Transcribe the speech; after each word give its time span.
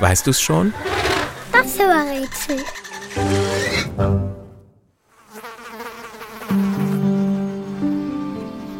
Weißt 0.00 0.26
du 0.26 0.30
es 0.30 0.40
schon? 0.40 0.72
Das 1.52 1.78
war 1.78 2.04
Rätsel. 2.04 2.56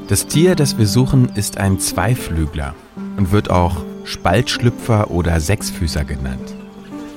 Das 0.08 0.26
Tier, 0.26 0.56
das 0.56 0.78
wir 0.78 0.86
suchen, 0.86 1.30
ist 1.34 1.58
ein 1.58 1.78
Zweiflügler 1.78 2.74
und 3.16 3.32
wird 3.32 3.50
auch 3.50 3.84
Spaltschlüpfer 4.04 5.10
oder 5.10 5.38
Sechsfüßer 5.40 6.04
genannt. 6.04 6.54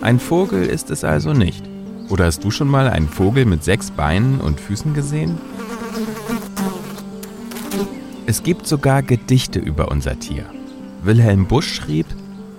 Ein 0.01 0.19
Vogel 0.19 0.65
ist 0.65 0.91
es 0.91 1.03
also 1.03 1.33
nicht. 1.33 1.63
Oder 2.09 2.25
hast 2.25 2.43
du 2.43 2.51
schon 2.51 2.67
mal 2.67 2.89
einen 2.89 3.07
Vogel 3.07 3.45
mit 3.45 3.63
sechs 3.63 3.89
Beinen 3.89 4.41
und 4.41 4.59
Füßen 4.59 4.93
gesehen? 4.93 5.39
Es 8.25 8.43
gibt 8.43 8.67
sogar 8.67 9.01
Gedichte 9.01 9.59
über 9.59 9.89
unser 9.89 10.19
Tier. 10.19 10.45
Wilhelm 11.03 11.47
Busch 11.47 11.73
schrieb, 11.73 12.05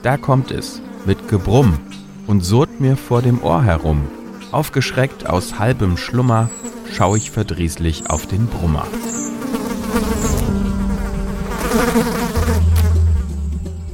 da 0.05 0.19
kommt 0.19 0.51
es, 0.51 0.83
mit 1.07 1.29
Gebrumm 1.29 1.79
und 2.27 2.45
surrt 2.45 2.79
mir 2.79 2.97
vor 2.97 3.23
dem 3.23 3.43
Ohr 3.43 3.65
herum. 3.65 4.03
Aufgeschreckt 4.53 5.27
aus 5.27 5.59
halbem 5.59 5.97
Schlummer 5.97 6.51
schau 6.93 7.17
ich 7.17 7.31
verdrießlich 7.31 8.11
auf 8.11 8.27
den 8.27 8.47
Brummer. 8.47 8.87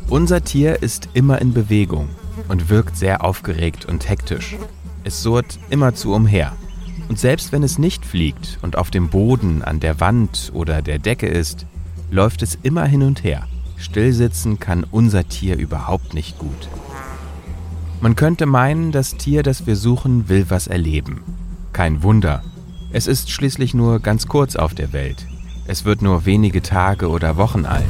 Unser 0.09 0.43
Tier 0.43 0.83
ist 0.83 1.09
immer 1.15 1.41
in 1.41 1.55
Bewegung 1.55 2.09
und 2.49 2.69
wirkt 2.69 2.97
sehr 2.97 3.25
aufgeregt 3.25 3.87
und 3.87 4.09
hektisch. 4.09 4.57
Es 5.05 5.23
surrt 5.23 5.61
immerzu 5.71 6.13
umher. 6.13 6.53
Und 7.09 7.21
selbst 7.21 7.53
wenn 7.53 7.63
es 7.63 7.79
nicht 7.79 8.05
fliegt 8.05 8.59
und 8.63 8.77
auf 8.77 8.91
dem 8.91 9.11
Boden, 9.11 9.63
an 9.63 9.79
der 9.79 10.01
Wand 10.01 10.51
oder 10.53 10.83
der 10.83 10.99
Decke 10.99 11.29
ist, 11.29 11.67
läuft 12.11 12.43
es 12.43 12.59
immer 12.63 12.85
hin 12.85 13.05
und 13.05 13.23
her. 13.23 13.47
Stillsitzen 13.81 14.61
kann 14.61 14.85
unser 14.91 15.27
Tier 15.27 15.57
überhaupt 15.57 16.13
nicht 16.13 16.39
gut. 16.39 16.69
Man 18.03 18.15
könnte 18.15 18.45
meinen, 18.45 18.93
das 18.93 19.17
Tier, 19.17 19.43
das 19.43 19.67
wir 19.67 19.75
suchen, 19.75 20.29
will 20.29 20.47
was 20.49 20.67
erleben. 20.67 21.23
Kein 21.73 22.03
Wunder. 22.03 22.43
Es 22.93 23.07
ist 23.07 23.31
schließlich 23.31 23.73
nur 23.73 24.01
ganz 24.01 24.27
kurz 24.27 24.55
auf 24.55 24.75
der 24.75 24.93
Welt. 24.93 25.27
Es 25.67 25.85
wird 25.85 26.03
nur 26.03 26.27
wenige 26.27 26.61
Tage 26.61 27.09
oder 27.09 27.37
Wochen 27.37 27.65
alt. 27.65 27.85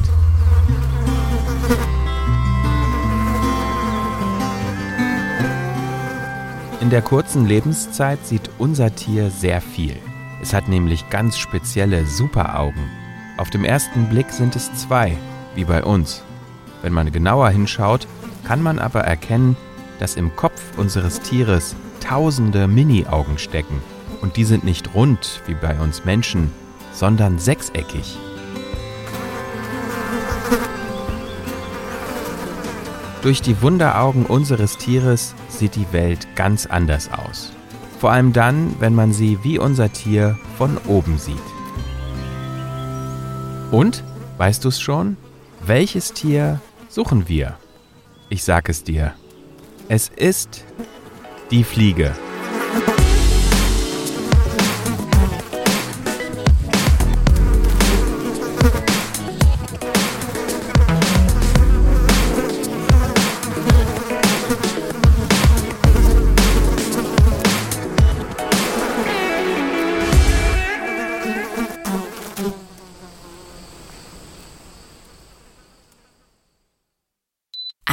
In 6.81 6.91
der 6.91 7.03
kurzen 7.03 7.47
Lebenszeit 7.47 8.25
sieht 8.25 8.49
unser 8.59 8.95
Tier 8.95 9.31
sehr 9.31 9.61
viel. 9.61 9.97
Es 10.41 10.55
hat 10.55 10.69
nämlich 10.69 11.11
ganz 11.11 11.37
spezielle 11.37 12.07
Superaugen. 12.07 12.89
Auf 13.37 13.51
dem 13.51 13.65
ersten 13.65 14.09
Blick 14.09 14.31
sind 14.31 14.57
es 14.57 14.73
zwei, 14.75 15.17
wie 15.55 15.65
bei 15.65 15.85
uns. 15.85 16.23
Wenn 16.83 16.93
man 16.93 17.13
genauer 17.13 17.51
hinschaut, 17.51 18.07
kann 18.45 18.63
man 18.63 18.79
aber 18.79 19.01
erkennen, 19.01 19.57
dass 19.99 20.17
im 20.17 20.35
Kopf 20.35 20.61
unseres 20.77 21.21
Tieres 21.21 21.77
tausende 22.01 22.67
Mini-Augen 22.67 23.39
stecken. 23.39 23.83
Und 24.23 24.37
die 24.37 24.45
sind 24.45 24.65
nicht 24.65 24.95
rund 24.95 25.43
wie 25.47 25.55
bei 25.55 25.79
uns 25.79 26.05
Menschen, 26.05 26.51
sondern 26.93 27.39
sechseckig. 27.39 28.19
Durch 33.23 33.43
die 33.43 33.61
Wunderaugen 33.61 34.25
unseres 34.25 34.79
Tieres 34.79 35.35
sieht 35.49 35.77
die 35.77 35.93
Welt 35.93 36.27
ganz 36.37 36.65
anders 36.65 37.11
aus. 37.13 37.53
Vor 37.99 38.11
allem 38.11 38.33
dann, 38.33 38.75
wenn 38.81 38.95
man 38.95 39.13
sie 39.13 39.39
wie 39.43 39.59
unser 39.59 39.93
Tier 39.93 40.39
von 40.57 40.79
oben 40.87 41.19
sieht. 41.19 41.37
Und, 43.71 44.03
weißt 44.39 44.65
du 44.65 44.69
es 44.69 44.81
schon? 44.81 45.19
Welches 45.67 46.13
Tier 46.13 46.61
suchen 46.89 47.29
wir? 47.29 47.57
Ich 48.29 48.45
sag 48.45 48.69
es 48.69 48.83
dir. 48.83 49.15
Es 49.89 50.09
ist 50.09 50.65
die 51.51 51.65
Fliege. 51.65 52.15